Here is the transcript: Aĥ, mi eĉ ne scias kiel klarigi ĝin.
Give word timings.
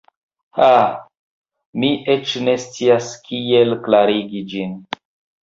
Aĥ, 0.67 0.79
mi 1.83 1.91
eĉ 2.15 2.33
ne 2.47 2.57
scias 2.65 3.11
kiel 3.29 3.77
klarigi 3.87 4.43
ĝin. 4.57 4.77